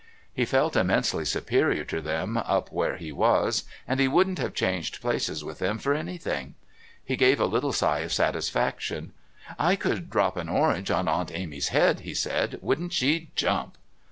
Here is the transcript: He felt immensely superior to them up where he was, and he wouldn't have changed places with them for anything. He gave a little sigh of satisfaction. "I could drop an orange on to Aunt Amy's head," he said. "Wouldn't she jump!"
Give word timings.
He 0.33 0.45
felt 0.45 0.75
immensely 0.75 1.25
superior 1.25 1.83
to 1.83 2.01
them 2.01 2.35
up 2.35 2.71
where 2.71 2.97
he 2.97 3.11
was, 3.11 3.65
and 3.87 3.99
he 3.99 4.07
wouldn't 4.07 4.39
have 4.39 4.55
changed 4.55 4.99
places 4.99 5.43
with 5.43 5.59
them 5.59 5.77
for 5.77 5.93
anything. 5.93 6.55
He 7.05 7.15
gave 7.15 7.39
a 7.39 7.45
little 7.45 7.71
sigh 7.71 7.99
of 7.99 8.11
satisfaction. 8.11 9.13
"I 9.59 9.75
could 9.75 10.09
drop 10.09 10.37
an 10.37 10.49
orange 10.49 10.89
on 10.89 11.05
to 11.05 11.11
Aunt 11.11 11.31
Amy's 11.31 11.67
head," 11.67 11.99
he 11.99 12.15
said. 12.15 12.57
"Wouldn't 12.63 12.93
she 12.93 13.29
jump!" 13.35 13.77